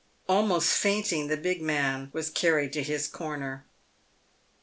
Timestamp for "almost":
0.27-0.71